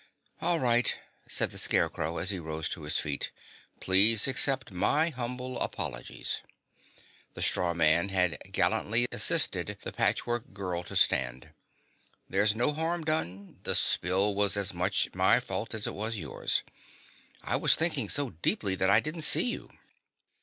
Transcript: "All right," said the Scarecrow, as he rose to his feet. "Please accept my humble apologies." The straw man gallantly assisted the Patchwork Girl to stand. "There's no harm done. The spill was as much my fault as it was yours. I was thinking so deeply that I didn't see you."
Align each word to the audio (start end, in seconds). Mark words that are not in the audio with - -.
"All 0.41 0.59
right," 0.59 0.97
said 1.27 1.51
the 1.51 1.59
Scarecrow, 1.59 2.17
as 2.17 2.31
he 2.31 2.39
rose 2.39 2.67
to 2.69 2.81
his 2.81 2.97
feet. 2.97 3.29
"Please 3.79 4.27
accept 4.27 4.71
my 4.71 5.09
humble 5.11 5.59
apologies." 5.59 6.41
The 7.35 7.43
straw 7.43 7.75
man 7.75 8.07
gallantly 8.51 9.07
assisted 9.11 9.77
the 9.83 9.91
Patchwork 9.91 10.53
Girl 10.53 10.81
to 10.85 10.95
stand. 10.95 11.49
"There's 12.27 12.55
no 12.55 12.73
harm 12.73 13.03
done. 13.03 13.59
The 13.61 13.75
spill 13.75 14.33
was 14.33 14.57
as 14.57 14.73
much 14.73 15.13
my 15.13 15.39
fault 15.39 15.75
as 15.75 15.85
it 15.85 15.93
was 15.93 16.15
yours. 16.15 16.63
I 17.43 17.55
was 17.57 17.75
thinking 17.75 18.09
so 18.09 18.31
deeply 18.31 18.73
that 18.73 18.89
I 18.89 19.01
didn't 19.01 19.21
see 19.21 19.51
you." 19.51 19.69